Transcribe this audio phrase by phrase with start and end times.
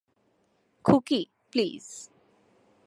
[0.85, 1.21] Khuki,
[1.51, 1.85] please.